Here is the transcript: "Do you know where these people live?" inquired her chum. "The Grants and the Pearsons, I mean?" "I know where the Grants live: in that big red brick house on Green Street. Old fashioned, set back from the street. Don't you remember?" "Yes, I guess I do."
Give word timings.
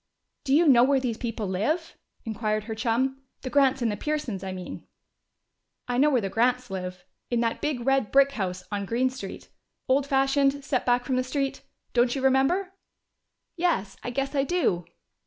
"Do 0.45 0.55
you 0.55 0.67
know 0.67 0.83
where 0.83 0.99
these 0.99 1.19
people 1.19 1.45
live?" 1.47 1.95
inquired 2.25 2.63
her 2.63 2.73
chum. 2.73 3.21
"The 3.43 3.51
Grants 3.51 3.83
and 3.83 3.91
the 3.91 3.95
Pearsons, 3.95 4.43
I 4.43 4.51
mean?" 4.51 4.87
"I 5.87 5.99
know 5.99 6.09
where 6.09 6.19
the 6.21 6.27
Grants 6.27 6.71
live: 6.71 7.05
in 7.29 7.39
that 7.41 7.61
big 7.61 7.85
red 7.85 8.11
brick 8.11 8.31
house 8.31 8.63
on 8.71 8.85
Green 8.87 9.11
Street. 9.11 9.49
Old 9.87 10.07
fashioned, 10.07 10.65
set 10.65 10.87
back 10.87 11.05
from 11.05 11.17
the 11.17 11.23
street. 11.23 11.61
Don't 11.93 12.15
you 12.15 12.23
remember?" 12.23 12.73
"Yes, 13.55 13.95
I 14.03 14.09
guess 14.09 14.33
I 14.33 14.43
do." 14.43 14.85